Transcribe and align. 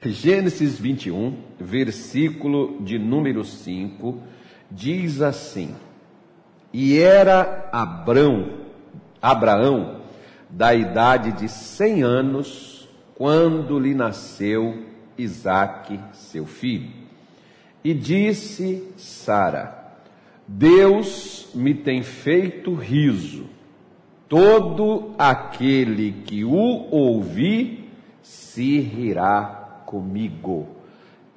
Gênesis 0.00 0.78
21, 0.78 1.36
versículo 1.58 2.80
de 2.82 3.00
número 3.00 3.44
5, 3.44 4.22
diz 4.70 5.20
assim: 5.20 5.74
E 6.72 6.96
era 7.00 7.68
Abrão, 7.72 8.60
Abraão, 9.20 10.02
da 10.48 10.72
idade 10.72 11.32
de 11.32 11.48
cem 11.48 12.04
anos, 12.04 12.88
quando 13.16 13.76
lhe 13.76 13.92
nasceu 13.92 14.84
Isaque, 15.18 15.98
seu 16.12 16.46
filho. 16.46 16.92
E 17.82 17.92
disse 17.92 18.92
Sara: 18.96 19.96
Deus 20.46 21.50
me 21.56 21.74
tem 21.74 22.04
feito 22.04 22.72
riso. 22.72 23.46
Todo 24.28 25.16
aquele 25.18 26.12
que 26.24 26.44
o 26.44 26.86
ouvir 26.88 27.90
se 28.22 28.78
rirá 28.78 29.57
comigo. 29.88 30.68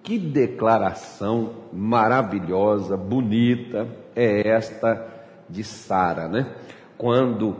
Que 0.04 0.18
declaração 0.18 1.52
maravilhosa, 1.72 2.98
bonita 2.98 3.88
é 4.14 4.46
esta 4.50 5.08
de 5.48 5.64
Sara, 5.64 6.28
né? 6.28 6.48
Quando 6.98 7.56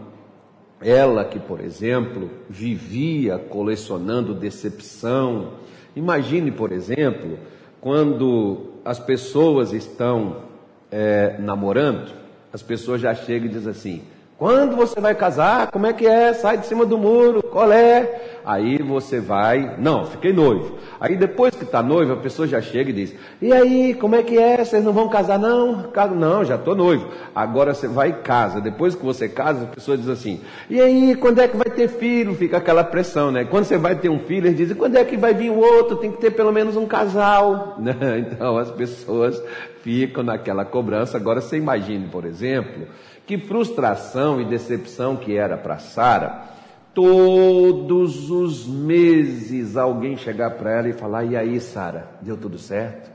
ela 0.82 1.24
que, 1.24 1.40
por 1.40 1.62
exemplo, 1.62 2.30
vivia 2.50 3.38
colecionando 3.38 4.34
decepção. 4.34 5.54
Imagine, 5.96 6.52
por 6.52 6.74
exemplo, 6.74 7.40
quando 7.80 8.74
as 8.84 9.00
pessoas 9.00 9.72
estão 9.72 10.44
é, 10.92 11.38
namorando, 11.40 12.12
as 12.52 12.62
pessoas 12.62 13.00
já 13.00 13.14
chegam 13.14 13.48
e 13.48 13.52
dizem 13.52 13.72
assim: 13.72 14.02
quando 14.42 14.76
você 14.76 15.00
vai 15.00 15.14
casar? 15.14 15.70
Como 15.70 15.86
é 15.86 15.94
que 15.94 16.08
é? 16.08 16.34
Sai 16.34 16.58
de 16.58 16.66
cima 16.66 16.84
do 16.84 16.98
muro, 16.98 17.44
qual 17.44 17.72
é? 17.72 18.40
Aí 18.44 18.82
você 18.82 19.20
vai, 19.20 19.76
não, 19.78 20.08
fiquei 20.08 20.34
noivo. 20.34 20.80
Aí 21.00 21.16
depois 21.16 21.54
que 21.54 21.64
está 21.64 21.84
noivo, 21.84 22.14
a 22.14 22.18
pessoa 22.18 22.48
já 22.48 22.60
chega 22.60 22.90
e 22.90 22.94
diz: 22.94 23.16
E 23.40 23.54
aí, 23.54 23.94
como 23.94 24.16
é 24.16 24.24
que 24.24 24.40
é? 24.40 24.58
Vocês 24.66 24.84
não 24.84 24.94
vão 24.94 25.08
casar 25.08 25.38
não? 25.38 25.92
Não, 26.16 26.44
já 26.44 26.56
estou 26.56 26.76
noivo. 26.76 27.08
Agora 27.36 27.76
você 27.76 27.88
vai 27.88 28.10
e 28.10 28.14
casa. 28.14 28.60
Depois 28.60 28.96
que 28.96 29.06
você 29.06 29.30
casa, 29.30 29.66
a 29.66 29.68
pessoa 29.68 29.96
diz 29.96 30.10
assim: 30.10 30.42
E 30.68 30.82
aí, 30.82 31.14
quando 31.14 31.40
é 31.40 31.48
que 31.48 31.56
vai 31.56 31.70
ter 31.70 31.88
filho? 31.88 32.34
Fica 32.34 32.58
aquela 32.58 32.84
pressão, 32.84 33.32
né? 33.32 33.46
Quando 33.46 33.66
você 33.66 33.78
vai 33.78 33.96
ter 33.96 34.10
um 34.10 34.18
filho, 34.18 34.48
eles 34.48 34.58
dizem: 34.58 34.76
Quando 34.76 34.96
é 34.96 35.06
que 35.06 35.18
vai 35.18 35.36
vir 35.36 35.52
o 35.52 35.60
outro? 35.60 35.98
Tem 35.98 36.12
que 36.12 36.18
ter 36.18 36.32
pelo 36.32 36.52
menos 36.52 36.76
um 36.76 36.88
casal. 36.88 37.78
Então 38.32 38.58
as 38.58 38.72
pessoas 38.72 39.42
ficam 39.84 40.24
naquela 40.24 40.66
cobrança. 40.66 41.18
Agora 41.18 41.42
você 41.42 41.58
imagine, 41.58 42.08
por 42.08 42.26
exemplo 42.26 42.88
que 43.32 43.38
frustração 43.38 44.42
e 44.42 44.46
decepção 44.46 45.16
que 45.16 45.38
era 45.38 45.58
para 45.58 45.78
Sara. 45.78 46.50
Todos 46.94 48.30
os 48.30 48.68
meses 48.68 49.78
alguém 49.78 50.18
chegar 50.18 50.52
para 50.52 50.72
ela 50.72 50.90
e 50.90 50.94
falar: 50.94 51.24
"E 51.24 51.38
aí, 51.38 51.58
Sara, 51.60 52.10
deu 52.22 52.36
tudo 52.36 52.58
certo? 52.58 53.10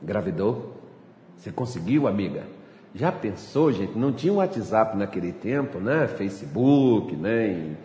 Engravidou? 0.00 0.76
Você 1.36 1.50
conseguiu, 1.50 2.06
amiga?" 2.06 2.44
Já 2.94 3.12
pensou, 3.12 3.72
gente? 3.72 3.98
Não 3.98 4.12
tinha 4.12 4.32
WhatsApp 4.32 4.96
naquele 4.96 5.32
tempo, 5.32 5.78
né? 5.78 6.06
Facebook, 6.06 7.14
nem 7.16 7.52
né? 7.56 7.76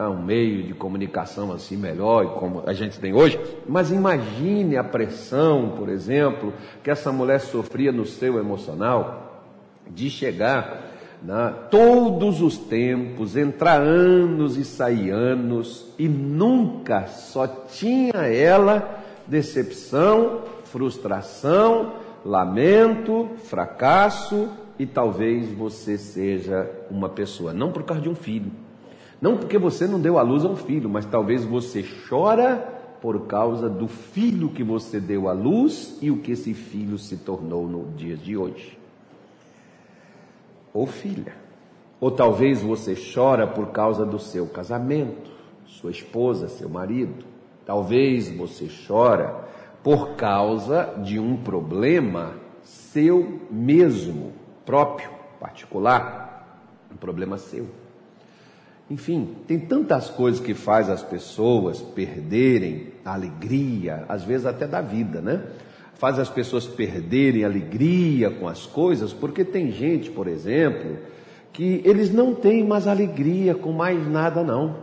Um 0.00 0.22
meio 0.22 0.62
de 0.62 0.74
comunicação 0.74 1.52
assim 1.52 1.76
melhor 1.76 2.34
como 2.34 2.62
a 2.66 2.72
gente 2.72 2.98
tem 2.98 3.12
hoje. 3.12 3.38
Mas 3.68 3.90
imagine 3.90 4.76
a 4.76 4.84
pressão, 4.84 5.74
por 5.76 5.88
exemplo, 5.88 6.52
que 6.82 6.90
essa 6.90 7.12
mulher 7.12 7.40
sofria 7.40 7.92
no 7.92 8.06
seu 8.06 8.38
emocional 8.38 9.44
de 9.90 10.08
chegar 10.08 10.92
né, 11.22 11.54
todos 11.70 12.40
os 12.40 12.58
tempos, 12.58 13.36
entrar 13.36 13.80
anos 13.80 14.56
e 14.56 14.64
sair 14.64 15.10
anos, 15.10 15.92
e 15.98 16.08
nunca 16.08 17.06
só 17.06 17.46
tinha 17.46 18.26
ela 18.26 18.98
decepção, 19.26 20.42
frustração, 20.64 21.94
lamento, 22.24 23.30
fracasso, 23.44 24.48
e 24.78 24.86
talvez 24.86 25.52
você 25.52 25.96
seja 25.96 26.68
uma 26.90 27.08
pessoa, 27.08 27.52
não 27.52 27.70
por 27.70 27.84
causa 27.84 28.02
de 28.02 28.08
um 28.08 28.14
filho, 28.14 28.50
não 29.22 29.38
porque 29.38 29.56
você 29.56 29.86
não 29.86 29.98
deu 29.98 30.18
à 30.18 30.22
luz 30.22 30.44
a 30.44 30.48
um 30.48 30.56
filho, 30.56 30.90
mas 30.90 31.06
talvez 31.06 31.44
você 31.44 31.82
chora 32.08 32.56
por 33.00 33.26
causa 33.26 33.70
do 33.70 33.88
filho 33.88 34.50
que 34.50 34.62
você 34.62 35.00
deu 35.00 35.28
à 35.28 35.32
luz 35.32 35.96
e 36.02 36.10
o 36.10 36.18
que 36.18 36.32
esse 36.32 36.52
filho 36.52 36.98
se 36.98 37.16
tornou 37.16 37.66
no 37.66 37.90
dia 37.96 38.16
de 38.16 38.36
hoje 38.36 38.82
ou 40.72 40.86
filha. 40.86 41.34
Ou 42.00 42.10
talvez 42.10 42.62
você 42.62 42.96
chora 43.14 43.46
por 43.46 43.68
causa 43.68 44.04
do 44.04 44.18
seu 44.18 44.46
casamento, 44.46 45.30
sua 45.66 45.90
esposa, 45.90 46.48
seu 46.48 46.68
marido. 46.68 47.24
Talvez 47.64 48.28
você 48.30 48.68
chora 48.86 49.44
por 49.82 50.16
causa 50.16 50.94
de 51.02 51.18
um 51.18 51.36
problema 51.36 52.34
seu 52.62 53.40
mesmo, 53.50 54.32
próprio, 54.64 55.10
particular, 55.38 56.60
um 56.92 56.96
problema 56.96 57.38
seu. 57.38 57.81
Enfim, 58.90 59.36
tem 59.46 59.58
tantas 59.58 60.10
coisas 60.10 60.40
que 60.40 60.54
faz 60.54 60.90
as 60.90 61.02
pessoas 61.02 61.80
perderem 61.80 62.88
a 63.04 63.14
alegria, 63.14 64.04
às 64.08 64.24
vezes 64.24 64.46
até 64.46 64.66
da 64.66 64.80
vida, 64.80 65.20
né? 65.20 65.42
faz 66.02 66.18
as 66.18 66.28
pessoas 66.28 66.66
perderem 66.66 67.44
alegria 67.44 68.28
com 68.28 68.48
as 68.48 68.66
coisas, 68.66 69.12
porque 69.12 69.44
tem 69.44 69.70
gente, 69.70 70.10
por 70.10 70.26
exemplo, 70.26 70.98
que 71.52 71.80
eles 71.84 72.12
não 72.12 72.34
têm 72.34 72.66
mais 72.66 72.88
alegria 72.88 73.54
com 73.54 73.70
mais 73.70 74.04
nada, 74.10 74.42
não. 74.42 74.78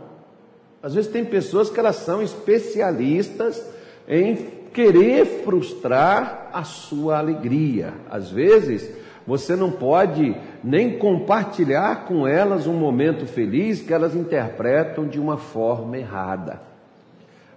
Às 0.82 0.94
vezes 0.94 1.10
tem 1.10 1.22
pessoas 1.22 1.68
que 1.68 1.78
elas 1.78 1.96
são 1.96 2.22
especialistas 2.22 3.62
em 4.08 4.34
querer 4.72 5.42
frustrar 5.44 6.48
a 6.54 6.64
sua 6.64 7.18
alegria. 7.18 7.92
Às 8.10 8.30
vezes 8.30 8.90
você 9.30 9.54
não 9.54 9.70
pode 9.70 10.36
nem 10.62 10.98
compartilhar 10.98 12.04
com 12.04 12.26
elas 12.26 12.66
um 12.66 12.74
momento 12.74 13.26
feliz 13.26 13.80
que 13.80 13.94
elas 13.94 14.14
interpretam 14.14 15.06
de 15.06 15.20
uma 15.20 15.36
forma 15.36 15.96
errada 15.96 16.70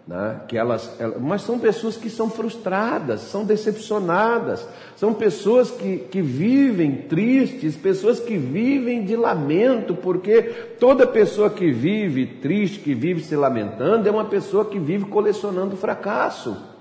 né? 0.08 0.42
que 0.48 0.58
elas, 0.58 0.96
elas, 1.00 1.20
mas 1.22 1.42
são 1.42 1.58
pessoas 1.58 1.96
que 1.96 2.10
são 2.10 2.30
frustradas, 2.30 3.22
são 3.22 3.46
decepcionadas, 3.46 4.68
são 4.96 5.14
pessoas 5.14 5.72
que, 5.72 5.98
que 5.98 6.22
vivem 6.22 7.04
tristes, 7.08 7.76
pessoas 7.76 8.20
que 8.20 8.38
vivem 8.38 9.06
de 9.06 9.16
lamento, 9.16 9.96
porque 9.96 10.42
toda 10.80 11.08
pessoa 11.08 11.50
que 11.50 11.72
vive 11.72 12.26
triste, 12.26 12.80
que 12.80 12.94
vive 12.94 13.22
se 13.22 13.36
lamentando, 13.36 14.08
é 14.08 14.12
uma 14.12 14.26
pessoa 14.26 14.66
que 14.66 14.78
vive 14.78 15.06
colecionando 15.06 15.78
fracasso. 15.78 16.73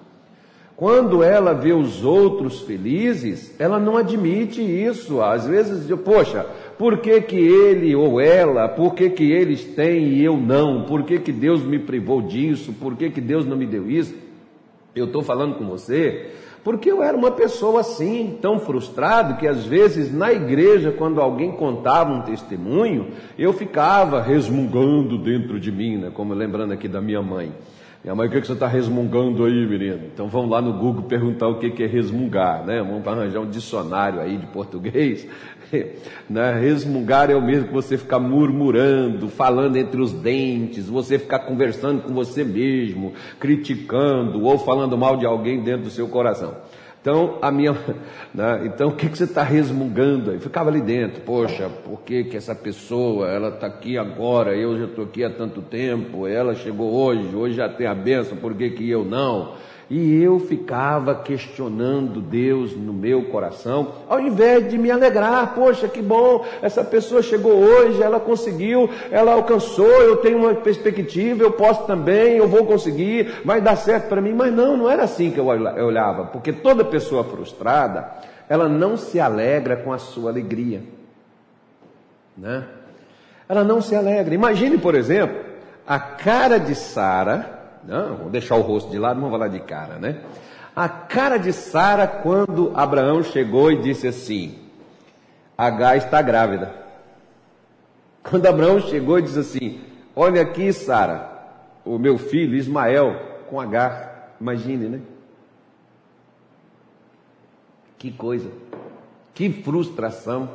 Quando 0.76 1.22
ela 1.22 1.52
vê 1.52 1.72
os 1.72 2.04
outros 2.04 2.60
felizes, 2.62 3.54
ela 3.58 3.78
não 3.78 3.96
admite 3.96 4.60
isso. 4.60 5.20
Às 5.20 5.46
vezes, 5.46 5.88
poxa, 6.00 6.46
por 6.78 6.98
que, 6.98 7.20
que 7.20 7.36
ele 7.36 7.94
ou 7.94 8.20
ela, 8.20 8.68
por 8.68 8.94
que, 8.94 9.10
que 9.10 9.30
eles 9.30 9.64
têm 9.64 10.08
e 10.08 10.24
eu 10.24 10.36
não? 10.36 10.84
Por 10.84 11.04
que, 11.04 11.18
que 11.18 11.30
Deus 11.30 11.62
me 11.62 11.78
privou 11.78 12.22
disso? 12.22 12.72
Por 12.72 12.96
que, 12.96 13.10
que 13.10 13.20
Deus 13.20 13.46
não 13.46 13.56
me 13.56 13.66
deu 13.66 13.88
isso? 13.90 14.14
Eu 14.94 15.06
estou 15.06 15.22
falando 15.22 15.56
com 15.56 15.66
você 15.66 16.32
porque 16.64 16.90
eu 16.90 17.02
era 17.02 17.16
uma 17.16 17.32
pessoa 17.32 17.80
assim, 17.80 18.38
tão 18.40 18.60
frustrado, 18.60 19.36
que 19.36 19.48
às 19.48 19.64
vezes 19.64 20.14
na 20.14 20.32
igreja, 20.32 20.92
quando 20.92 21.20
alguém 21.20 21.52
contava 21.52 22.12
um 22.12 22.22
testemunho, 22.22 23.08
eu 23.36 23.52
ficava 23.52 24.22
resmungando 24.22 25.18
dentro 25.18 25.58
de 25.58 25.72
mim, 25.72 25.96
né? 25.96 26.10
como 26.14 26.32
lembrando 26.34 26.72
aqui 26.72 26.86
da 26.86 27.00
minha 27.00 27.20
mãe. 27.20 27.52
Minha 28.04 28.16
mãe, 28.16 28.26
o 28.26 28.30
que, 28.32 28.40
que 28.40 28.46
você 28.48 28.54
está 28.54 28.66
resmungando 28.66 29.44
aí, 29.44 29.64
menino? 29.64 30.06
Então 30.12 30.26
vamos 30.26 30.50
lá 30.50 30.60
no 30.60 30.72
Google 30.72 31.04
perguntar 31.04 31.46
o 31.46 31.60
que, 31.60 31.70
que 31.70 31.84
é 31.84 31.86
resmungar, 31.86 32.66
né? 32.66 32.82
Vamos 32.82 33.06
arranjar 33.06 33.38
um 33.38 33.48
dicionário 33.48 34.20
aí 34.20 34.36
de 34.36 34.46
português. 34.46 35.24
né? 36.28 36.58
Resmungar 36.58 37.30
é 37.30 37.36
o 37.36 37.40
mesmo 37.40 37.68
que 37.68 37.72
você 37.72 37.96
ficar 37.96 38.18
murmurando, 38.18 39.28
falando 39.28 39.76
entre 39.76 40.00
os 40.00 40.12
dentes, 40.12 40.88
você 40.88 41.16
ficar 41.16 41.40
conversando 41.40 42.02
com 42.02 42.12
você 42.12 42.42
mesmo, 42.42 43.12
criticando 43.38 44.42
ou 44.42 44.58
falando 44.58 44.98
mal 44.98 45.16
de 45.16 45.24
alguém 45.24 45.62
dentro 45.62 45.84
do 45.84 45.90
seu 45.90 46.08
coração. 46.08 46.56
Então, 47.02 47.38
a 47.42 47.50
minha, 47.50 47.72
né? 48.32 48.62
então 48.64 48.90
o 48.90 48.92
que, 48.94 49.08
que 49.08 49.18
você 49.18 49.24
está 49.24 49.42
resmungando 49.42 50.30
aí? 50.30 50.38
Ficava 50.38 50.70
ali 50.70 50.80
dentro, 50.80 51.20
poxa, 51.22 51.68
por 51.68 52.00
que, 52.02 52.22
que 52.22 52.36
essa 52.36 52.54
pessoa, 52.54 53.28
ela 53.28 53.48
está 53.48 53.66
aqui 53.66 53.98
agora, 53.98 54.54
eu 54.54 54.78
já 54.78 54.84
estou 54.84 55.04
aqui 55.04 55.24
há 55.24 55.30
tanto 55.30 55.60
tempo, 55.60 56.28
ela 56.28 56.54
chegou 56.54 56.92
hoje, 56.92 57.34
hoje 57.34 57.56
já 57.56 57.68
tem 57.68 57.88
a 57.88 57.94
benção, 57.94 58.38
por 58.38 58.54
que, 58.54 58.70
que 58.70 58.88
eu 58.88 59.04
não? 59.04 59.54
E 59.94 60.22
eu 60.22 60.40
ficava 60.40 61.14
questionando 61.14 62.18
Deus 62.18 62.74
no 62.74 62.94
meu 62.94 63.24
coração, 63.24 63.92
ao 64.08 64.18
invés 64.18 64.70
de 64.70 64.78
me 64.78 64.90
alegrar, 64.90 65.54
poxa, 65.54 65.86
que 65.86 66.00
bom, 66.00 66.46
essa 66.62 66.82
pessoa 66.82 67.20
chegou 67.20 67.52
hoje, 67.52 68.02
ela 68.02 68.18
conseguiu, 68.18 68.88
ela 69.10 69.34
alcançou, 69.34 69.84
eu 69.84 70.16
tenho 70.16 70.38
uma 70.38 70.54
perspectiva, 70.54 71.42
eu 71.42 71.52
posso 71.52 71.86
também, 71.86 72.38
eu 72.38 72.48
vou 72.48 72.64
conseguir, 72.64 73.42
vai 73.44 73.60
dar 73.60 73.76
certo 73.76 74.08
para 74.08 74.22
mim. 74.22 74.32
Mas 74.32 74.50
não, 74.54 74.78
não 74.78 74.88
era 74.88 75.02
assim 75.02 75.30
que 75.30 75.38
eu 75.38 75.44
olhava, 75.44 76.24
porque 76.24 76.54
toda 76.54 76.82
pessoa 76.86 77.22
frustrada, 77.22 78.12
ela 78.48 78.70
não 78.70 78.96
se 78.96 79.20
alegra 79.20 79.76
com 79.76 79.92
a 79.92 79.98
sua 79.98 80.30
alegria, 80.30 80.80
né? 82.34 82.64
Ela 83.46 83.62
não 83.62 83.82
se 83.82 83.94
alegra. 83.94 84.34
Imagine, 84.34 84.78
por 84.78 84.94
exemplo, 84.94 85.36
a 85.86 85.98
cara 85.98 86.56
de 86.56 86.74
Sara 86.74 87.61
Não, 87.84 88.16
vamos 88.16 88.32
deixar 88.32 88.56
o 88.56 88.60
rosto 88.60 88.90
de 88.90 88.98
lado, 88.98 89.16
vamos 89.20 89.32
falar 89.32 89.48
de 89.48 89.60
cara, 89.60 89.98
né? 89.98 90.22
A 90.74 90.88
cara 90.88 91.36
de 91.36 91.52
Sara 91.52 92.06
quando 92.06 92.72
Abraão 92.74 93.22
chegou 93.22 93.70
e 93.70 93.80
disse 93.80 94.06
assim: 94.06 94.58
H 95.56 95.96
está 95.96 96.22
grávida. 96.22 96.74
Quando 98.22 98.46
Abraão 98.46 98.80
chegou 98.80 99.18
e 99.18 99.22
disse 99.22 99.38
assim: 99.38 99.80
Olha 100.14 100.40
aqui, 100.40 100.72
Sara, 100.72 101.30
o 101.84 101.98
meu 101.98 102.16
filho 102.16 102.56
Ismael 102.56 103.44
com 103.50 103.60
H. 103.60 104.34
Imagine, 104.40 104.88
né? 104.88 105.00
Que 107.98 108.10
coisa, 108.10 108.50
que 109.34 109.52
frustração, 109.52 110.50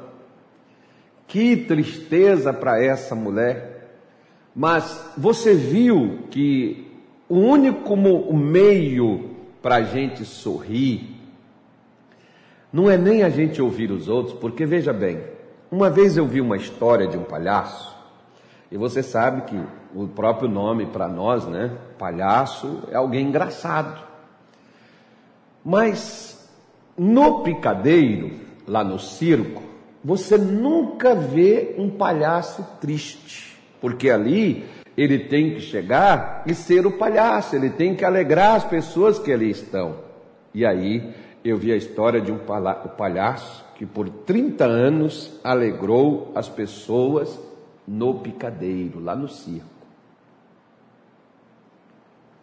que 1.27 1.55
tristeza 1.55 2.51
para 2.51 2.83
essa 2.83 3.13
mulher. 3.15 3.91
Mas 4.55 5.13
você 5.15 5.53
viu 5.53 6.23
que 6.31 6.86
o 7.29 7.35
único 7.35 7.95
meio 8.33 9.31
para 9.61 9.75
a 9.75 9.81
gente 9.83 10.23
sorrir 10.23 11.15
não 12.71 12.89
é 12.89 12.97
nem 12.97 13.23
a 13.23 13.29
gente 13.29 13.61
ouvir 13.61 13.91
os 13.91 14.07
outros, 14.07 14.37
porque 14.39 14.65
veja 14.65 14.93
bem, 14.93 15.21
uma 15.71 15.89
vez 15.89 16.17
eu 16.17 16.25
vi 16.25 16.41
uma 16.41 16.57
história 16.57 17.07
de 17.07 17.17
um 17.17 17.23
palhaço, 17.23 17.95
e 18.71 18.77
você 18.77 19.01
sabe 19.01 19.41
que 19.43 19.59
o 19.95 20.07
próprio 20.07 20.49
nome 20.49 20.85
para 20.85 21.07
nós, 21.07 21.45
né? 21.45 21.71
Palhaço 21.97 22.83
é 22.91 22.95
alguém 22.95 23.27
engraçado. 23.27 24.03
Mas 25.63 26.49
no 26.97 27.43
picadeiro, 27.43 28.31
lá 28.67 28.83
no 28.83 28.99
circo, 28.99 29.63
você 30.03 30.37
nunca 30.37 31.15
vê 31.15 31.75
um 31.77 31.89
palhaço 31.89 32.65
triste, 32.81 33.57
porque 33.79 34.09
ali 34.09 34.65
ele 34.97 35.19
tem 35.19 35.53
que 35.53 35.61
chegar 35.61 36.41
e 36.47 36.55
ser 36.55 36.87
o 36.87 36.91
palhaço, 36.91 37.55
ele 37.55 37.69
tem 37.69 37.95
que 37.95 38.03
alegrar 38.03 38.55
as 38.55 38.63
pessoas 38.63 39.19
que 39.19 39.31
ali 39.31 39.51
estão. 39.51 39.99
E 40.51 40.65
aí 40.65 41.13
eu 41.45 41.55
vi 41.55 41.71
a 41.71 41.77
história 41.77 42.19
de 42.19 42.31
um 42.31 42.39
palhaço 42.39 43.63
que 43.75 43.85
por 43.85 44.09
30 44.09 44.65
anos 44.65 45.39
alegrou 45.43 46.31
as 46.33 46.49
pessoas 46.49 47.39
no 47.87 48.15
picadeiro, 48.15 48.99
lá 48.99 49.15
no 49.15 49.27
circo. 49.27 49.69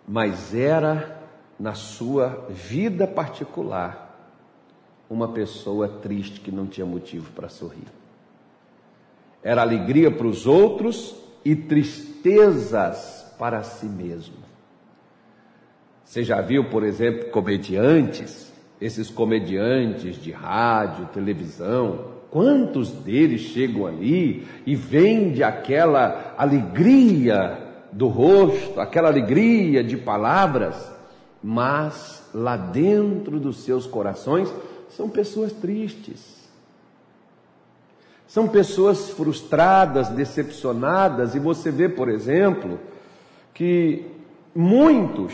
Mas 0.06 0.54
era 0.54 1.20
na 1.58 1.74
sua 1.74 2.46
vida 2.48 3.04
particular 3.04 4.04
uma 5.10 5.28
pessoa 5.28 5.88
triste 5.88 6.40
que 6.40 6.52
não 6.52 6.66
tinha 6.66 6.86
motivo 6.86 7.32
para 7.32 7.48
sorrir. 7.48 7.88
Era 9.42 9.62
alegria 9.62 10.10
para 10.10 10.26
os 10.26 10.46
outros 10.46 11.23
e 11.44 11.54
tristezas 11.54 13.34
para 13.38 13.62
si 13.62 13.86
mesmo. 13.86 14.44
Você 16.04 16.22
já 16.22 16.40
viu, 16.40 16.64
por 16.70 16.84
exemplo, 16.84 17.30
comediantes, 17.30 18.52
esses 18.80 19.10
comediantes 19.10 20.16
de 20.16 20.30
rádio, 20.30 21.06
televisão, 21.06 22.12
quantos 22.30 22.90
deles 22.90 23.40
chegam 23.40 23.86
ali 23.86 24.46
e 24.66 24.74
vende 24.74 25.42
aquela 25.42 26.34
alegria 26.36 27.58
do 27.92 28.08
rosto, 28.08 28.80
aquela 28.80 29.08
alegria 29.08 29.82
de 29.84 29.96
palavras, 29.96 30.92
mas 31.42 32.28
lá 32.34 32.56
dentro 32.56 33.38
dos 33.38 33.64
seus 33.64 33.86
corações 33.86 34.52
são 34.88 35.08
pessoas 35.08 35.52
tristes. 35.52 36.43
São 38.34 38.48
pessoas 38.48 39.10
frustradas, 39.10 40.08
decepcionadas, 40.08 41.36
e 41.36 41.38
você 41.38 41.70
vê, 41.70 41.88
por 41.88 42.08
exemplo, 42.08 42.80
que 43.54 44.06
muitos, 44.52 45.32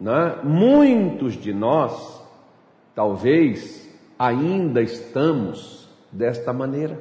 né, 0.00 0.40
muitos 0.42 1.34
de 1.34 1.52
nós, 1.52 2.20
talvez 2.96 3.88
ainda 4.18 4.82
estamos 4.82 5.88
desta 6.10 6.52
maneira. 6.52 6.98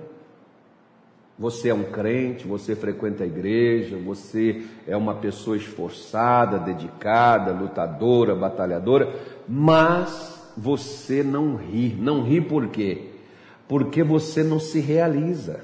Você 1.39 1.69
é 1.69 1.73
um 1.73 1.85
crente, 1.85 2.47
você 2.47 2.75
frequenta 2.75 3.23
a 3.23 3.25
igreja, 3.25 3.97
você 3.97 4.61
é 4.85 4.95
uma 4.95 5.15
pessoa 5.15 5.57
esforçada, 5.57 6.59
dedicada, 6.59 7.51
lutadora, 7.51 8.35
batalhadora, 8.35 9.11
mas 9.49 10.51
você 10.55 11.23
não 11.23 11.55
ri. 11.55 11.97
Não 11.99 12.21
ri 12.21 12.39
por 12.39 12.67
quê? 12.67 13.10
Porque 13.71 14.03
você 14.03 14.43
não 14.43 14.59
se 14.59 14.81
realiza. 14.81 15.61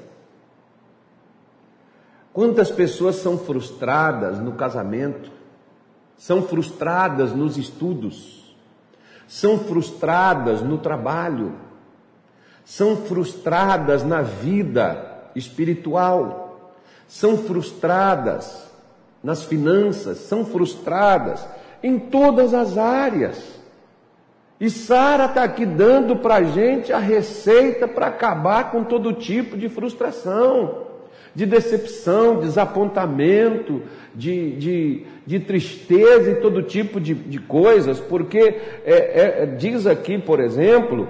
Quantas 2.31 2.71
pessoas 2.71 3.17
são 3.17 3.37
frustradas 3.37 4.39
no 4.39 4.53
casamento, 4.53 5.29
são 6.17 6.41
frustradas 6.41 7.33
nos 7.33 7.57
estudos, 7.57 8.55
são 9.27 9.59
frustradas 9.59 10.61
no 10.61 10.77
trabalho, 10.77 11.51
são 12.63 12.95
frustradas 12.95 14.05
na 14.05 14.21
vida 14.21 15.29
espiritual, 15.35 16.71
são 17.09 17.37
frustradas 17.37 18.69
nas 19.21 19.43
finanças, 19.43 20.19
são 20.19 20.45
frustradas 20.45 21.45
em 21.83 21.99
todas 21.99 22.53
as 22.53 22.77
áreas. 22.77 23.56
E 24.59 24.69
Sara 24.71 25.25
está 25.25 25.43
aqui 25.43 25.65
dando 25.65 26.15
para 26.15 26.35
a 26.35 26.43
gente 26.43 26.91
a 26.91 26.97
receita 26.97 27.87
para 27.87 28.07
acabar 28.07 28.71
com 28.71 28.83
todo 28.83 29.13
tipo 29.13 29.55
de 29.55 29.69
frustração, 29.69 30.87
de 31.35 31.45
decepção, 31.45 32.39
desapontamento, 32.39 33.83
de, 34.15 34.51
de, 34.53 35.03
de 35.27 35.39
tristeza 35.39 36.31
e 36.31 36.35
todo 36.35 36.63
tipo 36.63 36.99
de, 36.99 37.13
de 37.13 37.37
coisas, 37.37 37.99
porque 37.99 38.39
é, 38.83 39.43
é, 39.43 39.45
diz 39.45 39.85
aqui, 39.85 40.17
por 40.17 40.39
exemplo, 40.39 41.07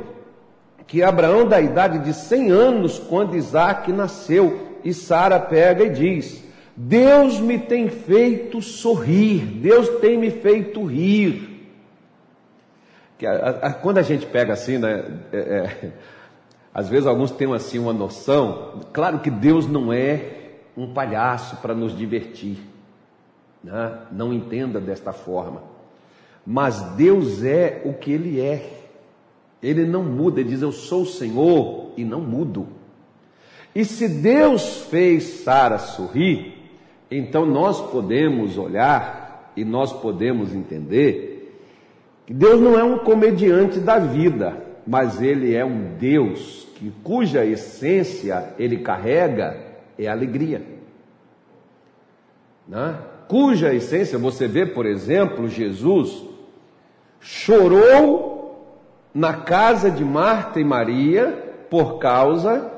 que 0.86 1.02
Abraão, 1.02 1.48
da 1.48 1.62
idade 1.62 2.00
de 2.00 2.14
100 2.14 2.52
anos, 2.52 3.00
quando 3.00 3.38
Isaac 3.38 3.94
nasceu, 3.94 4.68
e 4.84 4.94
Sara 4.94 5.40
pega 5.40 5.86
e 5.86 5.90
diz: 5.90 6.44
Deus 6.76 7.40
me 7.40 7.58
tem 7.58 7.88
feito 7.88 8.62
sorrir, 8.62 9.40
Deus 9.40 9.88
tem 10.02 10.18
me 10.18 10.32
feito 10.32 10.84
rir 10.84 11.57
que 13.18 13.26
a, 13.26 13.50
a, 13.50 13.74
quando 13.74 13.98
a 13.98 14.02
gente 14.02 14.26
pega 14.26 14.54
assim, 14.54 14.78
né, 14.78 15.04
é, 15.32 15.38
é, 15.38 15.92
às 16.74 16.88
vezes 16.88 17.08
alguns 17.08 17.32
têm 17.32 17.52
assim 17.54 17.80
uma 17.80 17.94
noção, 17.94 18.82
claro 18.94 19.20
que 19.20 19.32
Deus 19.32 19.68
não 19.68 19.92
é 19.92 20.52
um 20.76 20.94
palhaço 20.94 21.58
para 21.58 21.74
nos 21.74 21.98
divertir, 21.98 22.58
né? 23.64 24.00
não 24.12 24.32
entenda 24.32 24.80
desta 24.80 25.12
forma, 25.12 25.64
mas 26.46 26.80
Deus 26.96 27.44
é 27.44 27.82
o 27.84 27.94
que 27.94 28.12
Ele 28.12 28.40
é, 28.40 28.70
Ele 29.62 29.86
não 29.86 30.04
muda, 30.04 30.40
Ele 30.40 30.50
diz 30.50 30.62
eu 30.62 30.72
sou 30.72 31.02
o 31.02 31.06
Senhor 31.08 31.92
e 31.98 32.06
não 32.06 32.22
mudo. 32.22 32.68
E 33.74 33.84
se 33.84 34.08
Deus 34.08 34.82
fez 34.84 35.24
Sara 35.44 35.78
sorrir, 35.80 36.54
então 37.10 37.46
nós 37.46 37.82
podemos 37.92 38.58
olhar 38.58 39.52
e 39.56 39.66
nós 39.66 39.92
podemos 39.92 40.54
entender 40.54 41.27
Deus 42.34 42.60
não 42.60 42.78
é 42.78 42.84
um 42.84 43.00
comediante 43.00 43.80
da 43.80 43.98
vida, 44.00 44.58
mas 44.86 45.22
ele 45.22 45.56
é 45.56 45.64
um 45.64 45.96
Deus 45.98 46.68
que, 46.76 46.92
cuja 47.04 47.46
essência 47.46 48.54
ele 48.60 48.78
carrega 48.78 49.58
é 49.98 50.08
alegria. 50.08 50.62
Né? 52.68 52.98
Cuja 53.28 53.74
essência, 53.74 54.18
você 54.18 54.48
vê, 54.48 54.66
por 54.66 54.86
exemplo, 54.86 55.48
Jesus 55.48 56.24
chorou 57.20 58.38
na 59.14 59.34
casa 59.34 59.90
de 59.90 60.04
Marta 60.04 60.60
e 60.60 60.64
Maria 60.64 61.66
por 61.70 61.98
causa 61.98 62.72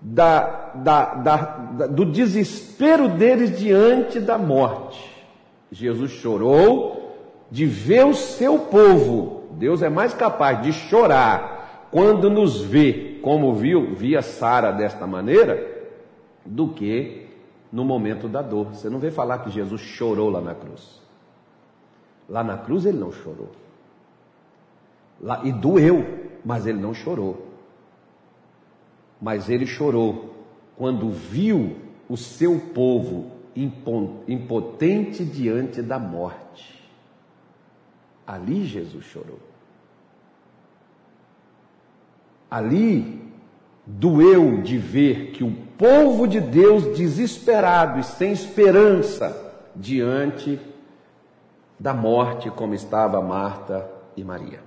da, 0.00 0.72
da, 0.74 1.14
da, 1.14 1.36
do 1.86 2.04
desespero 2.04 3.08
deles 3.08 3.58
diante 3.58 4.18
da 4.18 4.38
morte. 4.38 4.98
Jesus 5.70 6.12
chorou 6.12 7.01
de 7.52 7.66
ver 7.66 8.06
o 8.06 8.14
seu 8.14 8.58
povo. 8.58 9.42
Deus 9.52 9.82
é 9.82 9.90
mais 9.90 10.14
capaz 10.14 10.62
de 10.62 10.72
chorar 10.72 11.88
quando 11.90 12.30
nos 12.30 12.62
vê, 12.62 13.20
como 13.22 13.54
viu, 13.54 13.94
via 13.94 14.22
Sara 14.22 14.72
desta 14.72 15.06
maneira, 15.06 15.84
do 16.46 16.68
que 16.68 17.28
no 17.70 17.84
momento 17.84 18.26
da 18.26 18.40
dor. 18.40 18.68
Você 18.68 18.88
não 18.88 18.98
vê 18.98 19.10
falar 19.10 19.40
que 19.40 19.50
Jesus 19.50 19.82
chorou 19.82 20.30
lá 20.30 20.40
na 20.40 20.54
cruz. 20.54 21.02
Lá 22.26 22.42
na 22.42 22.56
cruz 22.56 22.86
ele 22.86 22.98
não 22.98 23.12
chorou. 23.12 23.50
Lá, 25.20 25.42
e 25.44 25.52
doeu, 25.52 26.30
mas 26.42 26.66
ele 26.66 26.80
não 26.80 26.94
chorou. 26.94 27.48
Mas 29.20 29.50
ele 29.50 29.66
chorou 29.66 30.34
quando 30.74 31.10
viu 31.10 31.76
o 32.08 32.16
seu 32.16 32.58
povo 32.58 33.30
impotente 34.26 35.22
diante 35.22 35.82
da 35.82 35.98
morte. 35.98 36.81
Ali 38.26 38.64
Jesus 38.64 39.04
chorou. 39.04 39.38
Ali 42.50 43.20
doeu 43.86 44.62
de 44.62 44.78
ver 44.78 45.32
que 45.32 45.42
o 45.42 45.52
povo 45.76 46.26
de 46.26 46.40
Deus 46.40 46.96
desesperado 46.96 47.98
e 47.98 48.04
sem 48.04 48.32
esperança 48.32 49.54
diante 49.74 50.60
da 51.78 51.92
morte 51.92 52.50
como 52.50 52.74
estava 52.74 53.20
Marta 53.20 53.90
e 54.16 54.22
Maria. 54.22 54.60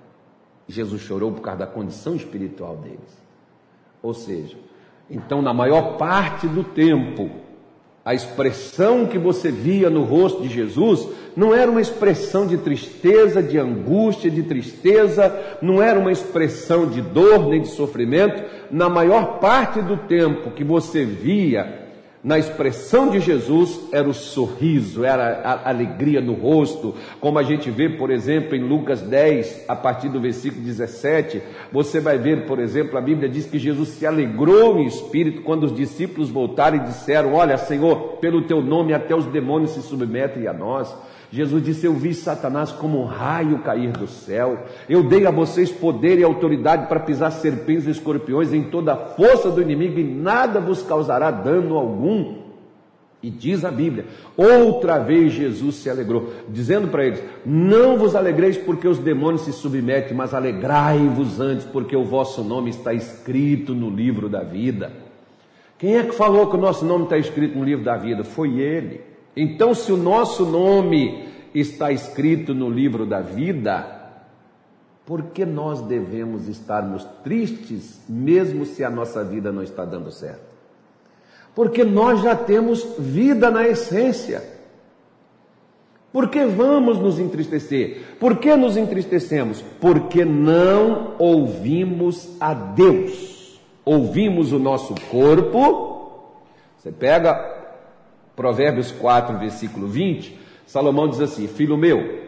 Jesus 0.67 1.01
chorou 1.01 1.31
por 1.31 1.41
causa 1.41 1.59
da 1.59 1.67
condição 1.67 2.15
espiritual 2.15 2.75
deles. 2.77 3.23
Ou 4.01 4.13
seja, 4.13 4.57
então 5.09 5.41
na 5.41 5.53
maior 5.53 5.97
parte 5.97 6.47
do 6.47 6.63
tempo, 6.63 7.29
a 8.03 8.13
expressão 8.13 9.07
que 9.07 9.17
você 9.17 9.51
via 9.51 9.89
no 9.89 10.03
rosto 10.03 10.41
de 10.41 10.49
Jesus 10.49 11.07
não 11.35 11.53
era 11.53 11.69
uma 11.69 11.81
expressão 11.81 12.47
de 12.47 12.57
tristeza, 12.57 13.43
de 13.43 13.57
angústia, 13.57 14.31
de 14.31 14.43
tristeza, 14.43 15.57
não 15.61 15.81
era 15.81 15.99
uma 15.99 16.11
expressão 16.11 16.87
de 16.87 17.01
dor 17.01 17.49
nem 17.49 17.61
de 17.61 17.67
sofrimento. 17.67 18.43
Na 18.71 18.89
maior 18.89 19.39
parte 19.39 19.81
do 19.81 19.97
tempo 19.97 20.51
que 20.51 20.63
você 20.63 21.03
via 21.03 21.85
na 22.25 22.39
expressão 22.39 23.11
de 23.11 23.19
Jesus 23.19 23.79
era 23.91 24.09
o 24.09 24.13
sorriso, 24.13 25.05
era 25.05 25.41
a 25.43 25.69
alegria 25.69 26.19
no 26.19 26.33
rosto, 26.33 26.95
como 27.21 27.37
a 27.37 27.43
gente 27.43 27.69
vê, 27.69 27.87
por 27.87 28.09
exemplo, 28.09 28.55
em 28.55 28.67
Lucas 28.67 28.99
10, 29.03 29.65
a 29.67 29.75
partir 29.75 30.09
do 30.09 30.19
versículo 30.19 30.63
17, 30.63 31.39
você 31.71 31.99
vai 31.99 32.17
ver, 32.17 32.47
por 32.47 32.57
exemplo, 32.57 32.97
a 32.97 33.01
Bíblia 33.01 33.29
diz 33.29 33.45
que 33.45 33.59
Jesus 33.59 33.89
se 33.89 34.07
alegrou 34.07 34.79
em 34.79 34.87
espírito 34.87 35.43
quando 35.43 35.65
os 35.65 35.75
discípulos 35.75 36.31
voltaram 36.31 36.77
e 36.77 36.85
disseram: 36.85 37.35
Olha, 37.35 37.57
Senhor, 37.57 38.17
pelo 38.17 38.41
teu 38.41 38.59
nome 38.59 38.91
até 38.91 39.15
os 39.15 39.27
demônios 39.27 39.75
se 39.75 39.83
submetem 39.83 40.47
a 40.47 40.53
nós. 40.53 40.91
Jesus 41.31 41.63
disse: 41.63 41.85
Eu 41.85 41.93
vi 41.93 42.13
Satanás 42.13 42.71
como 42.71 43.01
um 43.01 43.05
raio 43.05 43.59
cair 43.59 43.91
do 43.91 44.07
céu. 44.07 44.65
Eu 44.87 45.03
dei 45.03 45.25
a 45.25 45.31
vocês 45.31 45.71
poder 45.71 46.19
e 46.19 46.23
autoridade 46.23 46.87
para 46.87 46.99
pisar 46.99 47.31
serpentes 47.31 47.87
e 47.87 47.91
escorpiões 47.91 48.53
em 48.53 48.63
toda 48.63 48.93
a 48.93 48.97
força 48.97 49.49
do 49.49 49.61
inimigo 49.61 49.99
e 49.99 50.03
nada 50.03 50.59
vos 50.59 50.81
causará 50.81 51.31
dano 51.31 51.75
algum. 51.75 52.45
E 53.23 53.29
diz 53.31 53.65
a 53.65 53.71
Bíblia, 53.71 54.05
outra 54.37 54.99
vez 54.99 55.33
Jesus 55.33 55.77
se 55.77 55.89
alegrou, 55.89 56.31
dizendo 56.47 56.89
para 56.89 57.05
eles: 57.05 57.23
Não 57.43 57.97
vos 57.97 58.15
alegreis 58.15 58.55
porque 58.55 58.87
os 58.87 58.99
demônios 58.99 59.41
se 59.41 59.51
submetem, 59.51 60.15
mas 60.15 60.33
alegrai-vos 60.33 61.41
antes, 61.41 61.65
porque 61.65 61.95
o 61.95 62.05
vosso 62.05 62.43
nome 62.43 62.69
está 62.69 62.93
escrito 62.93 63.73
no 63.73 63.89
livro 63.89 64.29
da 64.29 64.43
vida. 64.43 64.91
Quem 65.77 65.97
é 65.97 66.03
que 66.03 66.13
falou 66.13 66.47
que 66.47 66.55
o 66.55 66.59
nosso 66.59 66.85
nome 66.85 67.05
está 67.05 67.17
escrito 67.17 67.57
no 67.57 67.65
livro 67.65 67.83
da 67.83 67.97
vida? 67.97 68.23
Foi 68.23 68.59
ele. 68.59 69.14
Então, 69.35 69.73
se 69.73 69.91
o 69.91 69.97
nosso 69.97 70.45
nome 70.45 71.27
está 71.53 71.91
escrito 71.91 72.53
no 72.53 72.69
livro 72.69 73.05
da 73.05 73.19
vida, 73.19 73.95
por 75.05 75.23
que 75.23 75.45
nós 75.45 75.81
devemos 75.81 76.47
estarmos 76.47 77.03
tristes, 77.23 78.01
mesmo 78.07 78.65
se 78.65 78.83
a 78.83 78.89
nossa 78.89 79.23
vida 79.23 79.51
não 79.51 79.61
está 79.61 79.83
dando 79.85 80.11
certo? 80.11 80.55
Porque 81.53 81.83
nós 81.83 82.21
já 82.21 82.35
temos 82.35 82.85
vida 82.97 83.51
na 83.51 83.67
essência. 83.67 84.43
Por 86.11 86.29
que 86.29 86.45
vamos 86.45 86.97
nos 86.97 87.19
entristecer? 87.19 88.17
Por 88.19 88.37
que 88.37 88.55
nos 88.55 88.77
entristecemos? 88.77 89.61
Porque 89.79 90.25
não 90.25 91.15
ouvimos 91.19 92.35
a 92.39 92.53
Deus. 92.53 93.59
Ouvimos 93.83 94.51
o 94.51 94.59
nosso 94.59 94.95
corpo. 95.09 96.19
Você 96.77 96.91
pega 96.91 97.54
Provérbios 98.35 98.91
4, 98.91 99.37
versículo 99.37 99.87
20, 99.87 100.37
Salomão 100.65 101.07
diz 101.07 101.21
assim: 101.21 101.47
Filho 101.47 101.77
meu, 101.77 102.23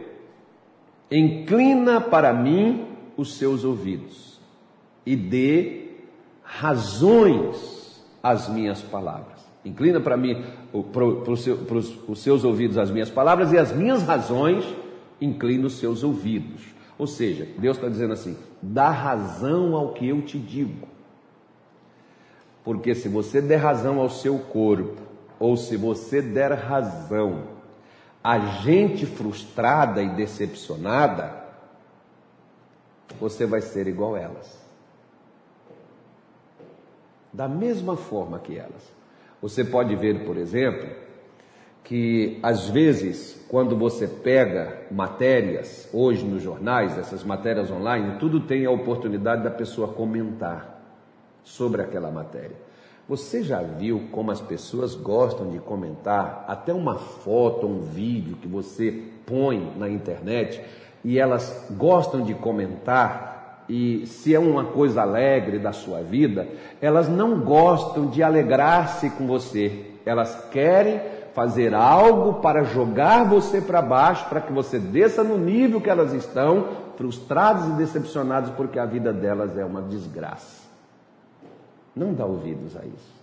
inclina 1.10 2.00
para 2.00 2.32
mim 2.32 2.86
os 3.16 3.34
seus 3.36 3.64
ouvidos 3.64 4.40
e 5.04 5.16
dê 5.16 5.88
razões 6.42 8.02
às 8.22 8.48
minhas 8.48 8.80
palavras. 8.80 9.38
Inclina 9.64 10.00
para 10.00 10.16
mim 10.16 10.42
para 10.92 11.36
seu, 11.36 11.58
os 12.06 12.20
seus 12.20 12.44
ouvidos 12.44 12.78
as 12.78 12.90
minhas 12.90 13.10
palavras 13.10 13.52
e 13.52 13.58
as 13.58 13.72
minhas 13.72 14.02
razões 14.02 14.64
inclina 15.20 15.66
os 15.66 15.78
seus 15.78 16.02
ouvidos. 16.02 16.62
Ou 16.96 17.06
seja, 17.06 17.46
Deus 17.58 17.76
está 17.76 17.88
dizendo 17.88 18.12
assim: 18.12 18.36
dá 18.62 18.90
razão 18.90 19.74
ao 19.74 19.92
que 19.92 20.08
eu 20.08 20.22
te 20.22 20.38
digo. 20.38 20.88
Porque 22.64 22.94
se 22.94 23.08
você 23.08 23.40
der 23.40 23.56
razão 23.56 23.98
ao 23.98 24.10
seu 24.10 24.38
corpo, 24.38 25.07
ou 25.38 25.56
se 25.56 25.76
você 25.76 26.20
der 26.20 26.52
razão 26.52 27.58
a 28.22 28.38
gente 28.38 29.06
frustrada 29.06 30.02
e 30.02 30.08
decepcionada, 30.10 31.32
você 33.20 33.46
vai 33.46 33.60
ser 33.60 33.86
igual 33.86 34.16
elas. 34.16 34.58
Da 37.32 37.48
mesma 37.48 37.96
forma 37.96 38.38
que 38.38 38.58
elas. 38.58 38.92
Você 39.40 39.64
pode 39.64 39.94
ver, 39.94 40.24
por 40.24 40.36
exemplo, 40.36 40.88
que 41.84 42.38
às 42.42 42.68
vezes, 42.68 43.46
quando 43.48 43.76
você 43.76 44.06
pega 44.06 44.82
matérias, 44.90 45.88
hoje 45.92 46.24
nos 46.24 46.42
jornais, 46.42 46.98
essas 46.98 47.22
matérias 47.24 47.70
online, 47.70 48.18
tudo 48.18 48.40
tem 48.40 48.66
a 48.66 48.70
oportunidade 48.70 49.42
da 49.42 49.50
pessoa 49.50 49.88
comentar 49.88 50.82
sobre 51.44 51.80
aquela 51.80 52.10
matéria. 52.10 52.67
Você 53.08 53.42
já 53.42 53.62
viu 53.62 54.02
como 54.12 54.30
as 54.30 54.40
pessoas 54.40 54.94
gostam 54.94 55.48
de 55.48 55.58
comentar 55.58 56.44
até 56.46 56.74
uma 56.74 56.96
foto, 56.96 57.66
um 57.66 57.80
vídeo 57.80 58.36
que 58.36 58.46
você 58.46 59.02
põe 59.24 59.72
na 59.78 59.88
internet 59.88 60.60
e 61.02 61.18
elas 61.18 61.68
gostam 61.70 62.20
de 62.20 62.34
comentar 62.34 63.64
e 63.66 64.06
se 64.06 64.34
é 64.34 64.38
uma 64.38 64.64
coisa 64.64 65.00
alegre 65.00 65.58
da 65.58 65.72
sua 65.72 66.02
vida, 66.02 66.46
elas 66.82 67.08
não 67.08 67.40
gostam 67.40 68.08
de 68.08 68.22
alegrar-se 68.22 69.08
com 69.10 69.26
você. 69.26 69.86
Elas 70.04 70.48
querem 70.50 71.00
fazer 71.34 71.72
algo 71.74 72.42
para 72.42 72.64
jogar 72.64 73.24
você 73.24 73.62
para 73.62 73.80
baixo, 73.80 74.28
para 74.28 74.42
que 74.42 74.52
você 74.52 74.78
desça 74.78 75.24
no 75.24 75.38
nível 75.38 75.80
que 75.80 75.88
elas 75.88 76.12
estão, 76.12 76.68
frustradas 76.96 77.68
e 77.68 77.72
decepcionadas 77.72 78.50
porque 78.50 78.78
a 78.78 78.84
vida 78.84 79.14
delas 79.14 79.56
é 79.56 79.64
uma 79.64 79.80
desgraça. 79.80 80.67
Não 81.98 82.14
dá 82.14 82.24
ouvidos 82.24 82.76
a 82.76 82.84
isso. 82.84 83.18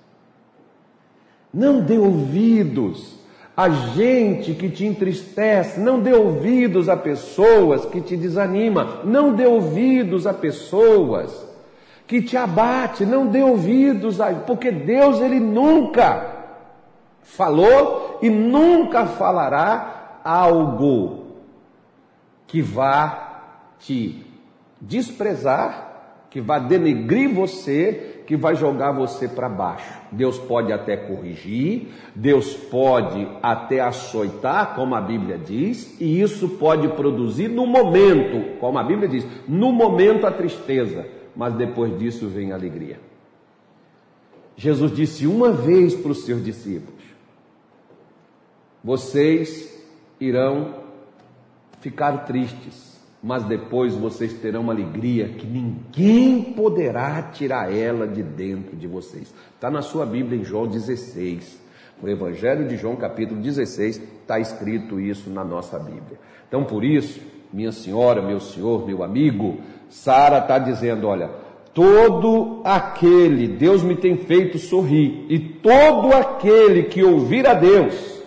Não 1.53 1.79
dê 1.79 1.98
ouvidos 1.98 3.15
a 3.55 3.70
gente 3.70 4.53
que 4.53 4.70
te 4.70 4.86
entristece, 4.86 5.79
não 5.79 6.01
dê 6.01 6.13
ouvidos 6.13 6.89
a 6.89 6.98
pessoas 6.98 7.86
que 7.86 8.01
te 8.01 8.17
desanima, 8.17 9.00
não 9.05 9.34
dê 9.34 9.46
ouvidos 9.46 10.27
a 10.27 10.34
pessoas 10.34 11.48
que 12.05 12.22
te 12.22 12.36
abate, 12.36 13.05
não 13.05 13.27
dê 13.27 13.41
ouvidos 13.41 14.20
a, 14.20 14.34
porque 14.34 14.72
Deus 14.72 15.22
ele 15.22 15.39
nunca 15.39 16.34
falou 17.22 18.20
e 18.22 18.29
nunca 18.29 19.05
falará 19.05 20.20
algo 20.24 21.27
que 22.46 22.62
vá 22.62 23.75
te 23.79 24.25
desprezar, 24.82 26.25
que 26.29 26.41
vá 26.41 26.60
denegrir 26.60 27.34
você, 27.34 28.14
que 28.25 28.36
vai 28.36 28.55
jogar 28.55 28.91
você 28.91 29.27
para 29.27 29.48
baixo. 29.48 30.00
Deus 30.12 30.38
pode 30.38 30.74
até 30.74 30.98
corrigir, 30.98 31.89
Deus 32.15 32.53
pode 32.53 33.27
até 33.41 33.79
açoitar, 33.79 34.75
como 34.75 34.96
a 34.96 35.01
Bíblia 35.01 35.38
diz, 35.38 36.00
e 36.00 36.22
isso 36.22 36.50
pode 36.50 36.88
produzir 36.89 37.48
no 37.48 37.65
momento, 37.65 38.58
como 38.60 38.77
a 38.77 38.84
Bíblia 38.84 39.08
diz, 39.08 39.25
no 39.48 39.72
momento 39.72 40.25
a 40.25 40.32
tristeza, 40.32 41.08
mas 41.36 41.53
depois 41.53 41.98
disso 42.00 42.27
vem 42.27 42.51
a 42.51 42.55
alegria. 42.55 43.00
Jesus 44.58 44.91
disse 44.94 45.27
uma 45.27 45.51
vez 45.51 45.94
para 45.94 46.12
os 46.12 46.25
seus 46.25 46.44
discípulos: 46.44 47.03
Vocês 48.84 49.86
irão 50.20 50.86
ficar 51.82 52.25
tristes, 52.25 52.95
mas 53.25 53.44
depois 53.44 53.96
vocês 53.96 54.34
terão 54.34 54.62
uma 54.62 54.72
alegria 54.72 55.29
que 55.29 55.48
ninguém 55.48 56.44
poderá 56.44 57.24
tirar 57.24 57.75
ela 57.75 58.08
de 58.08 58.22
dentro 58.22 58.75
de 58.75 58.86
vocês. 58.86 59.34
Está 59.55 59.72
na 59.72 59.82
sua 59.82 60.05
Bíblia 60.05 60.39
em 60.39 60.44
João 60.44 60.67
16. 60.67 61.60
No 62.00 62.08
Evangelho 62.08 62.67
de 62.67 62.77
João, 62.77 62.96
capítulo 62.96 63.41
16, 63.41 63.98
está 63.98 64.38
escrito 64.38 65.00
isso 65.00 65.32
na 65.32 65.44
nossa 65.44 65.79
Bíblia. 65.79 66.20
Então, 66.48 66.65
por 66.65 66.84
isso, 66.86 67.20
minha 67.51 67.72
senhora, 67.72 68.22
meu 68.22 68.39
senhor, 68.39 68.86
meu 68.86 69.01
amigo, 69.01 69.58
Sara 69.89 70.38
está 70.38 70.60
dizendo: 70.60 71.08
olha, 71.08 71.32
todo 71.74 72.62
aquele, 72.63 73.48
Deus 73.48 73.82
me 73.82 73.96
tem 73.96 74.17
feito 74.17 74.60
sorrir, 74.60 75.25
e 75.29 75.39
todo 75.39 76.13
aquele 76.13 76.84
que 76.84 77.03
ouvir 77.03 77.48
a 77.48 77.55
Deus, 77.55 78.22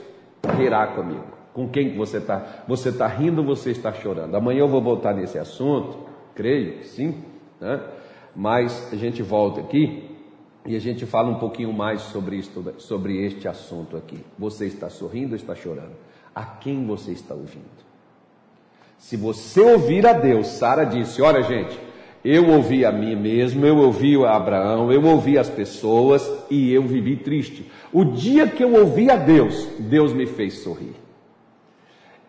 rirá 0.56 0.88
comigo. 0.88 1.37
Com 1.58 1.68
quem 1.68 1.96
você 1.96 2.18
está? 2.18 2.62
Você 2.68 2.90
está 2.90 3.08
rindo 3.08 3.40
ou 3.40 3.46
você 3.48 3.72
está 3.72 3.92
chorando? 3.92 4.32
Amanhã 4.36 4.60
eu 4.60 4.68
vou 4.68 4.80
voltar 4.80 5.12
nesse 5.12 5.40
assunto, 5.40 5.98
creio, 6.32 6.84
sim, 6.84 7.16
né? 7.60 7.80
mas 8.32 8.92
a 8.92 8.94
gente 8.94 9.24
volta 9.24 9.60
aqui 9.62 10.08
e 10.64 10.76
a 10.76 10.78
gente 10.78 11.04
fala 11.04 11.28
um 11.28 11.40
pouquinho 11.40 11.72
mais 11.72 12.00
sobre, 12.02 12.36
isto, 12.36 12.74
sobre 12.78 13.26
este 13.26 13.48
assunto 13.48 13.96
aqui. 13.96 14.24
Você 14.38 14.66
está 14.66 14.88
sorrindo 14.88 15.30
ou 15.30 15.34
está 15.34 15.56
chorando? 15.56 15.96
A 16.32 16.44
quem 16.44 16.86
você 16.86 17.10
está 17.10 17.34
ouvindo? 17.34 17.64
Se 18.96 19.16
você 19.16 19.60
ouvir 19.60 20.06
a 20.06 20.12
Deus, 20.12 20.46
Sara 20.46 20.84
disse: 20.84 21.20
Olha, 21.20 21.42
gente, 21.42 21.76
eu 22.24 22.50
ouvi 22.50 22.84
a 22.84 22.92
mim 22.92 23.16
mesmo, 23.16 23.66
eu 23.66 23.78
ouvi 23.78 24.14
a 24.24 24.36
Abraão, 24.36 24.92
eu 24.92 25.04
ouvi 25.04 25.36
as 25.36 25.50
pessoas 25.50 26.24
e 26.48 26.72
eu 26.72 26.84
vivi 26.84 27.16
triste. 27.16 27.68
O 27.92 28.04
dia 28.04 28.46
que 28.46 28.62
eu 28.62 28.74
ouvi 28.74 29.10
a 29.10 29.16
Deus, 29.16 29.66
Deus 29.80 30.12
me 30.12 30.24
fez 30.24 30.58
sorrir. 30.58 31.07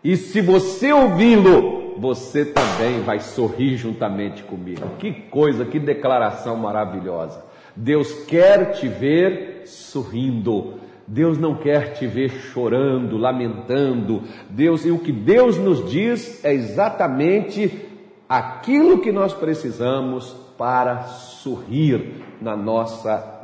E 0.03 0.15
se 0.15 0.39
você 0.39 0.93
ouvi-lo, 0.93 1.95
você 1.99 2.45
também 2.45 3.01
vai 3.01 3.19
sorrir 3.19 3.75
juntamente 3.75 4.43
comigo. 4.43 4.81
Que 4.97 5.11
coisa, 5.11 5.65
que 5.65 5.79
declaração 5.79 6.55
maravilhosa. 6.55 7.43
Deus 7.75 8.11
quer 8.25 8.71
te 8.71 8.87
ver 8.87 9.63
sorrindo. 9.65 10.75
Deus 11.05 11.37
não 11.37 11.55
quer 11.55 11.93
te 11.93 12.07
ver 12.07 12.29
chorando, 12.29 13.17
lamentando. 13.17 14.23
Deus, 14.49 14.85
e 14.85 14.91
o 14.91 14.99
que 14.99 15.11
Deus 15.11 15.57
nos 15.57 15.89
diz 15.89 16.43
é 16.45 16.53
exatamente 16.53 17.87
aquilo 18.27 18.99
que 18.99 19.11
nós 19.11 19.33
precisamos 19.33 20.35
para 20.57 21.03
sorrir 21.03 22.23
na 22.41 22.55
nossa 22.55 23.41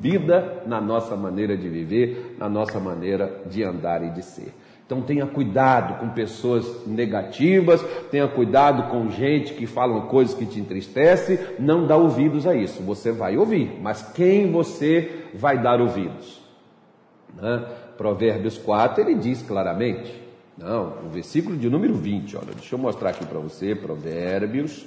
vida, 0.00 0.62
na 0.66 0.80
nossa 0.80 1.14
maneira 1.14 1.56
de 1.56 1.68
viver, 1.68 2.36
na 2.38 2.48
nossa 2.48 2.80
maneira 2.80 3.42
de 3.46 3.62
andar 3.62 4.02
e 4.02 4.10
de 4.10 4.22
ser. 4.22 4.52
Então 4.86 5.00
tenha 5.00 5.26
cuidado 5.26 5.98
com 5.98 6.10
pessoas 6.10 6.86
negativas, 6.86 7.82
tenha 8.10 8.28
cuidado 8.28 8.90
com 8.90 9.10
gente 9.10 9.54
que 9.54 9.66
falam 9.66 10.02
coisas 10.08 10.34
que 10.34 10.44
te 10.44 10.60
entristecem, 10.60 11.38
não 11.58 11.86
dá 11.86 11.96
ouvidos 11.96 12.46
a 12.46 12.54
isso. 12.54 12.82
Você 12.82 13.10
vai 13.10 13.36
ouvir, 13.36 13.78
mas 13.80 14.02
quem 14.12 14.52
você 14.52 15.24
vai 15.34 15.60
dar 15.60 15.80
ouvidos? 15.80 16.40
Né? 17.34 17.64
Provérbios 17.96 18.58
4 18.58 19.02
ele 19.02 19.14
diz 19.14 19.40
claramente, 19.40 20.22
não, 20.58 20.98
o 21.06 21.08
versículo 21.08 21.56
de 21.56 21.70
número 21.70 21.94
20, 21.94 22.36
olha, 22.36 22.52
deixa 22.54 22.74
eu 22.74 22.78
mostrar 22.78 23.10
aqui 23.10 23.24
para 23.24 23.38
você, 23.38 23.74
Provérbios 23.74 24.84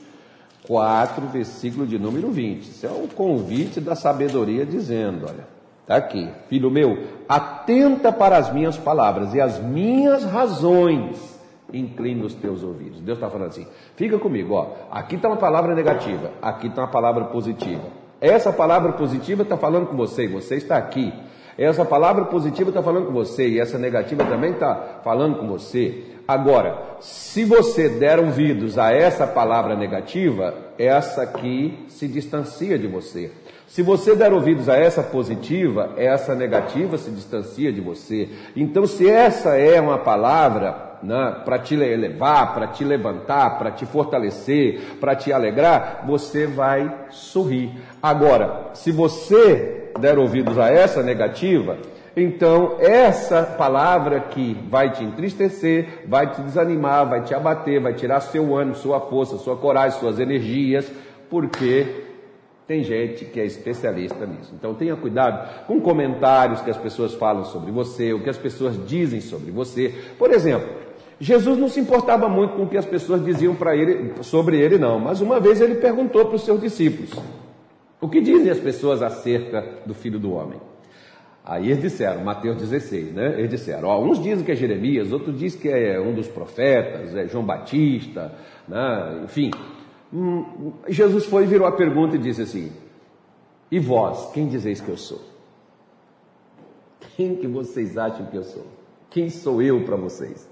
4, 0.68 1.26
versículo 1.28 1.88
de 1.88 1.98
número 1.98 2.30
20. 2.30 2.62
Isso 2.62 2.86
é 2.86 2.92
um 2.92 3.08
convite 3.08 3.82
da 3.82 3.96
sabedoria 3.96 4.66
dizendo, 4.66 5.26
olha, 5.28 5.57
Está 5.88 5.96
aqui, 5.96 6.30
filho 6.50 6.70
meu, 6.70 6.98
atenta 7.30 8.12
para 8.12 8.36
as 8.36 8.52
minhas 8.52 8.78
palavras 8.78 9.34
e 9.34 9.40
as 9.40 9.58
minhas 9.58 10.26
razões, 10.26 11.40
inclina 11.72 12.26
os 12.26 12.34
teus 12.34 12.62
ouvidos. 12.62 13.00
Deus 13.00 13.18
está 13.18 13.30
falando 13.30 13.48
assim, 13.48 13.66
fica 13.96 14.20
comigo, 14.20 14.54
ó. 14.54 14.74
Aqui 14.92 15.16
está 15.16 15.30
uma 15.30 15.38
palavra 15.38 15.74
negativa, 15.74 16.32
aqui 16.42 16.68
está 16.68 16.82
uma 16.82 16.90
palavra 16.90 17.24
positiva. 17.26 17.84
Essa 18.20 18.52
palavra 18.52 18.92
positiva 18.92 19.44
está 19.44 19.56
falando 19.56 19.88
com 19.88 19.96
você 19.96 20.26
e 20.26 20.28
você 20.28 20.56
está 20.58 20.76
aqui. 20.76 21.14
Essa 21.58 21.86
palavra 21.86 22.26
positiva 22.26 22.70
está 22.70 22.84
falando 22.84 23.06
com 23.06 23.14
você 23.14 23.48
e 23.48 23.58
essa 23.58 23.78
negativa 23.78 24.26
também 24.26 24.52
está 24.52 25.00
falando 25.06 25.38
com 25.38 25.48
você. 25.48 26.04
Agora, 26.28 26.98
se 27.00 27.46
você 27.46 27.88
der 27.88 28.20
ouvidos 28.20 28.78
a 28.78 28.92
essa 28.92 29.26
palavra 29.26 29.74
negativa, 29.74 30.54
essa 30.78 31.22
aqui 31.22 31.86
se 31.88 32.10
distancia 32.10 32.78
de 32.78 32.88
você. 32.88 33.32
Se 33.68 33.82
você 33.82 34.16
der 34.16 34.32
ouvidos 34.32 34.70
a 34.70 34.78
essa 34.78 35.04
positiva, 35.04 35.92
essa 35.98 36.34
negativa 36.34 36.98
se 36.98 37.12
distancia 37.12 37.72
de 37.72 37.82
você. 37.82 38.30
Então, 38.56 38.88
se 38.88 39.10
essa 39.10 39.58
é 39.58 39.80
uma 39.80 39.98
palavra 39.98 41.00
né, 41.04 41.42
para 41.44 41.60
te 41.60 41.76
elevar, 41.76 42.54
para 42.54 42.68
te 42.68 42.86
levantar, 42.86 43.58
para 43.58 43.72
te 43.72 43.86
fortalecer, 43.86 44.98
para 45.02 45.16
te 45.16 45.34
alegrar, 45.34 46.06
você 46.08 46.48
vai 46.48 47.08
sorrir. 47.10 47.72
Agora, 48.02 48.70
se 48.74 48.90
você 48.90 49.92
der 50.00 50.18
ouvidos 50.18 50.58
a 50.58 50.70
essa 50.70 51.04
negativa, 51.04 51.78
então 52.16 52.78
essa 52.80 53.44
palavra 53.44 54.22
que 54.22 54.58
vai 54.70 54.92
te 54.92 55.04
entristecer, 55.04 56.06
vai 56.08 56.32
te 56.32 56.42
desanimar, 56.42 57.08
vai 57.08 57.22
te 57.22 57.36
abater, 57.36 57.82
vai 57.82 57.94
tirar 57.94 58.22
seu 58.22 58.56
ânimo, 58.56 58.76
sua 58.76 59.02
força, 59.02 59.38
sua 59.38 59.58
coragem, 59.58 60.00
suas 60.00 60.20
energias, 60.20 60.90
porque 61.30 62.07
tem 62.68 62.84
gente 62.84 63.24
que 63.24 63.40
é 63.40 63.46
especialista 63.46 64.26
nisso. 64.26 64.54
Então 64.54 64.74
tenha 64.74 64.96
cuidado 64.96 65.66
com 65.66 65.80
comentários 65.80 66.62
que 66.62 66.70
as 66.70 66.78
pessoas 66.78 67.14
falam 67.14 67.46
sobre 67.46 67.72
você, 67.72 68.12
o 68.14 68.22
que 68.22 68.30
as 68.30 68.38
pessoas 68.38 68.78
dizem 68.86 69.22
sobre 69.22 69.52
você. 69.52 69.94
Por 70.20 70.32
exemplo, 70.32 70.70
Jesus 71.20 71.58
não 71.58 71.70
se 71.70 71.80
importava 71.80 72.28
muito 72.28 72.56
com 72.56 72.64
o 72.64 72.68
que 72.68 72.78
as 72.78 72.86
pessoas 72.86 73.24
diziam 73.24 73.56
para 73.56 73.76
ele 73.76 74.22
sobre 74.22 74.60
ele 74.60 74.78
não, 74.78 75.00
mas 75.00 75.22
uma 75.22 75.40
vez 75.40 75.62
ele 75.62 75.76
perguntou 75.76 76.26
para 76.26 76.36
os 76.36 76.44
seus 76.44 76.60
discípulos: 76.60 77.12
"O 78.02 78.10
que 78.10 78.20
dizem 78.20 78.52
as 78.52 78.60
pessoas 78.60 79.02
acerca 79.02 79.64
do 79.86 79.94
Filho 79.94 80.20
do 80.20 80.34
homem?" 80.34 80.60
Aí 81.48 81.68
eles 81.68 81.82
disseram, 81.82 82.26
Mateus 82.26 82.58
16, 82.58 83.14
né? 83.14 83.36
Eles 83.38 83.50
disseram, 83.50 83.88
ó, 83.88 84.04
uns 84.04 84.22
dizem 84.22 84.44
que 84.44 84.52
é 84.52 84.56
Jeremias, 84.56 85.14
outros 85.14 85.40
dizem 85.40 85.62
que 85.62 85.70
é 85.70 85.98
um 85.98 86.14
dos 86.14 86.28
profetas, 86.28 87.16
é 87.16 87.26
João 87.26 87.46
Batista, 87.46 88.34
né? 88.68 89.22
enfim. 89.24 89.52
Hum, 90.14 90.74
Jesus 90.88 91.26
foi 91.26 91.44
e 91.44 91.48
virou 91.48 91.68
a 91.68 91.72
pergunta 91.72 92.16
e 92.16 92.20
disse 92.20 92.42
assim: 92.42 92.72
E 93.70 93.80
vós, 93.80 94.32
quem 94.32 94.48
dizeis 94.48 94.80
que 94.80 94.90
eu 94.90 94.98
sou? 94.98 95.22
Quem 97.16 97.36
que 97.36 97.48
vocês 97.48 97.98
acham 97.98 98.26
que 98.28 98.38
eu 98.38 98.44
sou? 98.44 98.66
Quem 99.10 99.30
sou 99.30 99.62
eu 99.62 99.84
para 99.84 99.96
vocês? 99.96 100.48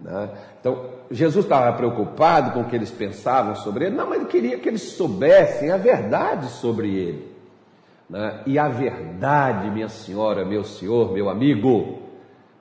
Né? 0.00 0.30
Então, 0.60 0.90
Jesus 1.10 1.44
estava 1.44 1.72
preocupado 1.76 2.52
com 2.52 2.60
o 2.60 2.64
que 2.64 2.76
eles 2.76 2.90
pensavam 2.90 3.54
sobre 3.54 3.86
ele, 3.86 3.96
não, 3.96 4.08
mas 4.08 4.20
ele 4.20 4.28
queria 4.28 4.58
que 4.58 4.68
eles 4.68 4.82
soubessem 4.82 5.70
a 5.70 5.76
verdade 5.76 6.48
sobre 6.48 6.94
ele. 6.94 7.32
Né? 8.10 8.42
E 8.46 8.58
a 8.58 8.68
verdade, 8.68 9.70
minha 9.70 9.88
senhora, 9.88 10.44
meu 10.44 10.64
senhor, 10.64 11.12
meu 11.12 11.30
amigo, 11.30 12.00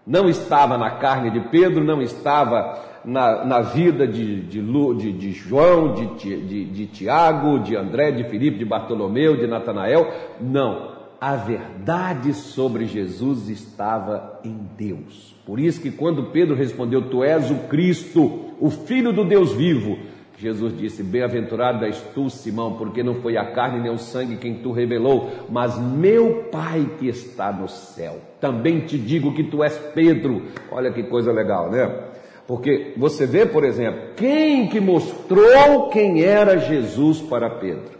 não 0.05 0.29
estava 0.29 0.77
na 0.77 0.91
carne 0.91 1.31
de 1.31 1.49
Pedro, 1.49 1.83
não 1.83 2.01
estava 2.01 2.79
na, 3.03 3.45
na 3.45 3.61
vida 3.61 4.07
de, 4.07 4.41
de, 4.41 4.61
de, 4.61 5.11
de 5.11 5.31
João, 5.31 5.93
de, 5.93 6.41
de, 6.45 6.65
de 6.65 6.87
Tiago, 6.87 7.59
de 7.59 7.75
André, 7.75 8.11
de 8.11 8.23
Filipe, 8.25 8.57
de 8.57 8.65
Bartolomeu, 8.65 9.37
de 9.37 9.47
Natanael. 9.47 10.11
Não. 10.39 10.91
A 11.19 11.35
verdade 11.35 12.33
sobre 12.33 12.85
Jesus 12.85 13.47
estava 13.47 14.39
em 14.43 14.57
Deus. 14.75 15.35
Por 15.45 15.59
isso 15.59 15.79
que 15.79 15.91
quando 15.91 16.31
Pedro 16.31 16.55
respondeu, 16.55 17.09
Tu 17.09 17.23
és 17.23 17.51
o 17.51 17.67
Cristo, 17.67 18.53
o 18.59 18.71
Filho 18.71 19.13
do 19.13 19.23
Deus 19.23 19.53
vivo, 19.53 19.99
Jesus 20.41 20.75
disse: 20.75 21.03
Bem-aventurado 21.03 21.85
és 21.85 22.01
tu, 22.15 22.27
Simão, 22.27 22.73
porque 22.73 23.03
não 23.03 23.15
foi 23.21 23.37
a 23.37 23.51
carne 23.51 23.79
nem 23.79 23.91
o 23.91 23.99
sangue 23.99 24.37
quem 24.37 24.55
tu 24.55 24.71
revelou, 24.71 25.29
mas 25.49 25.77
meu 25.77 26.45
Pai 26.51 26.89
que 26.97 27.07
está 27.07 27.51
no 27.51 27.69
céu. 27.69 28.19
Também 28.39 28.79
te 28.79 28.97
digo 28.97 29.35
que 29.35 29.43
tu 29.43 29.63
és 29.63 29.77
Pedro. 29.93 30.41
Olha 30.71 30.91
que 30.91 31.03
coisa 31.03 31.31
legal, 31.31 31.69
né? 31.69 32.10
Porque 32.47 32.93
você 32.97 33.25
vê, 33.25 33.45
por 33.45 33.63
exemplo, 33.63 34.15
quem 34.15 34.67
que 34.67 34.79
mostrou 34.79 35.89
quem 35.89 36.23
era 36.23 36.57
Jesus 36.57 37.21
para 37.21 37.49
Pedro? 37.49 37.99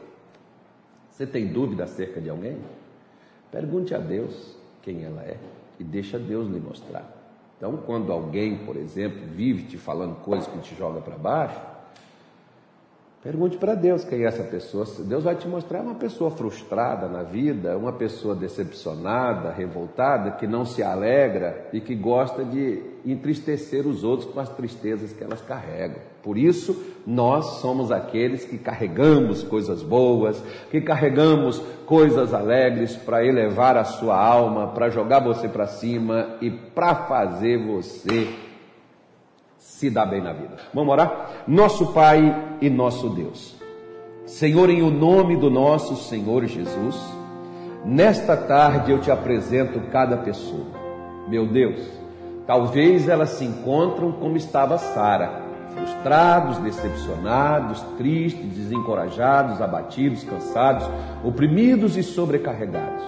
Você 1.09 1.25
tem 1.25 1.47
dúvida 1.47 1.83
acerca 1.83 2.19
de 2.19 2.29
alguém? 2.29 2.57
Pergunte 3.51 3.93
a 3.93 3.97
Deus 3.97 4.57
quem 4.81 5.03
ela 5.03 5.21
é 5.23 5.37
e 5.79 5.83
deixa 5.83 6.17
Deus 6.17 6.49
lhe 6.49 6.59
mostrar. 6.59 7.21
Então, 7.57 7.77
quando 7.77 8.11
alguém, 8.11 8.57
por 8.65 8.75
exemplo, 8.75 9.19
vive 9.35 9.63
te 9.63 9.77
falando 9.77 10.15
coisas 10.21 10.47
que 10.47 10.57
te 10.59 10.75
joga 10.75 10.99
para 10.99 11.15
baixo, 11.15 11.61
Pergunte 13.23 13.55
para 13.55 13.75
Deus 13.75 14.03
quem 14.03 14.23
é 14.23 14.27
essa 14.27 14.41
pessoa. 14.41 14.83
Deus 15.01 15.23
vai 15.23 15.35
te 15.35 15.47
mostrar 15.47 15.81
uma 15.81 15.93
pessoa 15.93 16.31
frustrada 16.31 17.07
na 17.07 17.21
vida, 17.21 17.77
uma 17.77 17.93
pessoa 17.93 18.33
decepcionada, 18.33 19.51
revoltada, 19.51 20.31
que 20.31 20.47
não 20.47 20.65
se 20.65 20.81
alegra 20.81 21.69
e 21.71 21.79
que 21.79 21.93
gosta 21.93 22.43
de 22.43 22.81
entristecer 23.05 23.85
os 23.85 24.03
outros 24.03 24.31
com 24.31 24.39
as 24.39 24.49
tristezas 24.49 25.13
que 25.13 25.23
elas 25.23 25.39
carregam. 25.39 25.99
Por 26.23 26.35
isso, 26.35 26.75
nós 27.05 27.45
somos 27.61 27.91
aqueles 27.91 28.43
que 28.43 28.57
carregamos 28.57 29.43
coisas 29.43 29.83
boas, 29.83 30.41
que 30.71 30.81
carregamos 30.81 31.59
coisas 31.85 32.33
alegres 32.33 32.95
para 32.95 33.23
elevar 33.23 33.77
a 33.77 33.83
sua 33.83 34.17
alma, 34.17 34.69
para 34.69 34.89
jogar 34.89 35.19
você 35.19 35.47
para 35.47 35.67
cima 35.67 36.37
e 36.41 36.49
para 36.49 36.95
fazer 36.95 37.63
você 37.67 38.50
se 39.81 39.89
dá 39.89 40.05
bem 40.05 40.21
na 40.21 40.31
vida. 40.31 40.57
Vamos 40.71 40.93
orar? 40.93 41.43
Nosso 41.47 41.87
Pai 41.87 42.55
e 42.61 42.69
nosso 42.69 43.09
Deus. 43.09 43.55
Senhor, 44.27 44.69
em 44.69 44.83
o 44.83 44.91
nome 44.91 45.35
do 45.35 45.49
nosso 45.49 45.95
Senhor 45.95 46.45
Jesus, 46.45 46.95
nesta 47.83 48.37
tarde 48.37 48.91
eu 48.91 49.01
te 49.01 49.09
apresento 49.09 49.79
cada 49.91 50.17
pessoa. 50.17 50.67
Meu 51.27 51.47
Deus, 51.47 51.79
talvez 52.45 53.09
elas 53.09 53.31
se 53.31 53.43
encontram 53.43 54.11
como 54.11 54.37
estava 54.37 54.77
Sara, 54.77 55.41
frustrados, 55.73 56.59
decepcionados, 56.59 57.81
tristes, 57.97 58.53
desencorajados, 58.53 59.59
abatidos, 59.61 60.23
cansados, 60.23 60.87
oprimidos 61.23 61.97
e 61.97 62.03
sobrecarregados. 62.03 63.03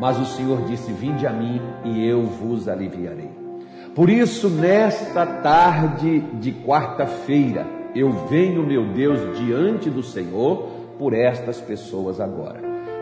Mas 0.00 0.18
o 0.18 0.26
Senhor 0.26 0.64
disse: 0.64 0.90
Vinde 0.90 1.28
a 1.28 1.32
mim 1.32 1.62
e 1.84 2.04
eu 2.04 2.24
vos 2.24 2.66
aliviarei. 2.66 3.47
Por 3.98 4.08
isso, 4.08 4.48
nesta 4.48 5.26
tarde 5.26 6.20
de 6.34 6.52
quarta-feira, 6.52 7.66
eu 7.96 8.12
venho, 8.28 8.64
meu 8.64 8.84
Deus, 8.92 9.36
diante 9.36 9.90
do 9.90 10.04
Senhor 10.04 10.68
por 10.96 11.12
estas 11.12 11.60
pessoas 11.60 12.20
agora. 12.20 12.60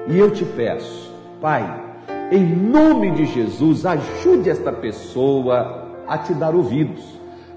E 0.09 0.19
eu 0.19 0.31
te 0.31 0.43
peço, 0.43 1.15
Pai, 1.39 1.99
em 2.33 2.47
nome 2.47 3.11
de 3.11 3.27
Jesus, 3.27 3.85
ajude 3.85 4.49
esta 4.49 4.73
pessoa 4.73 5.87
a 6.09 6.17
te 6.17 6.33
dar 6.33 6.55
ouvidos. 6.55 7.05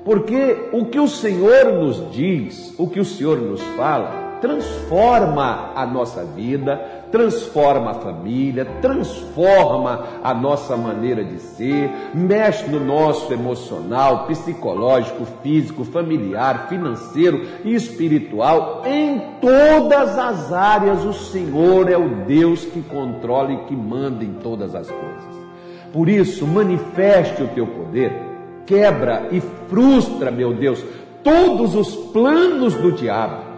Porque 0.04 0.68
o 0.74 0.88
que 0.88 1.00
o 1.00 1.08
Senhor 1.08 1.72
nos 1.72 2.12
diz, 2.12 2.78
o 2.78 2.90
que 2.90 3.00
o 3.00 3.06
Senhor 3.06 3.38
nos 3.38 3.64
fala, 3.78 4.29
transforma 4.42 5.72
a 5.76 5.86
nossa 5.86 6.24
vida, 6.24 6.78
transforma 7.12 7.92
a 7.92 7.96
família, 7.96 8.66
transforma 8.82 10.06
a 10.24 10.34
nossa 10.34 10.78
maneira 10.78 11.24
de 11.24 11.40
ser, 11.40 11.90
mexe 12.14 12.70
no 12.70 12.80
nosso 12.80 13.32
emocional, 13.34 14.26
psicológico, 14.26 15.26
físico, 15.42 15.84
familiar, 15.84 16.68
financeiro 16.68 17.46
e 17.64 17.74
espiritual. 17.74 18.84
Em 18.86 19.22
todas 19.42 20.18
as 20.18 20.52
áreas, 20.54 21.04
o 21.06 21.14
Senhor 21.14 21.90
é 21.90 21.98
o 21.98 22.26
Deus 22.26 22.66
que 22.66 22.82
controla 22.82 23.52
e 23.52 23.66
que 23.66 23.76
manda 23.76 24.24
em 24.24 24.34
todas 24.34 24.76
as 24.76 24.90
coisas. 24.90 25.40
Por 25.92 26.08
isso, 26.08 26.46
manifeste 26.46 27.42
o 27.42 27.48
teu 27.48 27.66
poder, 27.66 28.14
quebra 28.66 29.28
e 29.32 29.42
frustra, 29.68 30.30
meu 30.30 30.54
Deus, 30.54 30.84
todos 31.24 31.76
os 31.76 31.96
planos 32.12 32.76
do 32.76 32.92
diabo 32.92 33.49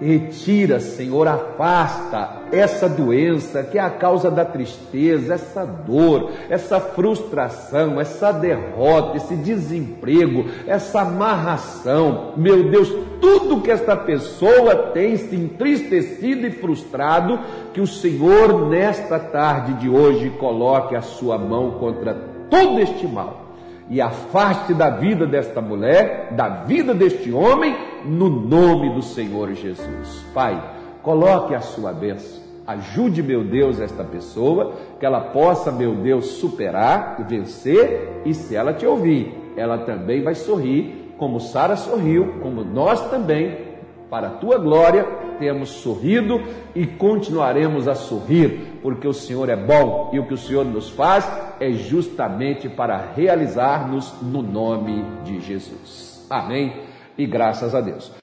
Retira, 0.00 0.80
Senhor, 0.80 1.28
afasta 1.28 2.40
essa 2.50 2.88
doença 2.88 3.62
que 3.62 3.76
é 3.76 3.82
a 3.82 3.90
causa 3.90 4.30
da 4.30 4.46
tristeza, 4.46 5.34
essa 5.34 5.66
dor, 5.66 6.30
essa 6.48 6.80
frustração, 6.80 8.00
essa 8.00 8.32
derrota, 8.32 9.18
esse 9.18 9.36
desemprego, 9.36 10.46
essa 10.66 11.02
amarração. 11.02 12.32
Meu 12.36 12.70
Deus, 12.70 12.88
tudo 13.20 13.60
que 13.60 13.70
esta 13.70 13.94
pessoa 13.94 14.74
tem 14.94 15.18
se 15.18 15.36
entristecido 15.36 16.46
e 16.46 16.50
frustrado, 16.50 17.38
que 17.74 17.80
o 17.82 17.86
Senhor, 17.86 18.70
nesta 18.70 19.18
tarde 19.18 19.74
de 19.74 19.90
hoje, 19.90 20.30
coloque 20.30 20.96
a 20.96 21.02
sua 21.02 21.36
mão 21.36 21.72
contra 21.72 22.14
todo 22.48 22.80
este 22.80 23.06
mal 23.06 23.50
e 23.90 24.00
afaste 24.00 24.72
da 24.72 24.88
vida 24.88 25.26
desta 25.26 25.60
mulher, 25.60 26.28
da 26.30 26.48
vida 26.48 26.94
deste 26.94 27.32
homem, 27.32 27.76
no 28.04 28.28
nome 28.28 28.90
do 28.90 29.02
Senhor 29.02 29.52
Jesus. 29.54 30.24
Pai, 30.34 30.62
coloque 31.02 31.54
a 31.54 31.60
sua 31.60 31.92
bênção. 31.92 32.40
Ajude, 32.66 33.22
meu 33.22 33.42
Deus, 33.42 33.80
esta 33.80 34.04
pessoa, 34.04 34.74
que 34.98 35.06
ela 35.06 35.20
possa, 35.20 35.72
meu 35.72 35.94
Deus, 35.96 36.26
superar, 36.26 37.26
vencer, 37.28 38.22
e 38.24 38.32
se 38.32 38.54
ela 38.54 38.72
te 38.72 38.86
ouvir, 38.86 39.34
ela 39.56 39.78
também 39.78 40.22
vai 40.22 40.34
sorrir, 40.34 41.14
como 41.18 41.40
Sara 41.40 41.76
sorriu, 41.76 42.34
como 42.40 42.62
nós 42.62 43.10
também 43.10 43.70
para 44.08 44.28
a 44.28 44.30
tua 44.30 44.58
glória, 44.58 45.04
temos 45.38 45.70
sorrido 45.70 46.40
e 46.74 46.86
continuaremos 46.86 47.88
a 47.88 47.94
sorrir, 47.94 48.78
porque 48.82 49.06
o 49.06 49.12
Senhor 49.12 49.48
é 49.48 49.56
bom 49.56 50.10
e 50.12 50.18
o 50.18 50.26
que 50.26 50.34
o 50.34 50.38
Senhor 50.38 50.64
nos 50.64 50.90
faz 50.90 51.30
é 51.58 51.70
justamente 51.70 52.68
para 52.68 53.12
realizar-nos 53.16 54.14
no 54.20 54.42
nome 54.42 55.04
de 55.24 55.40
Jesus. 55.40 56.26
Amém 56.28 56.89
e 57.16 57.26
graças 57.26 57.74
a 57.74 57.80
Deus. 57.80 58.12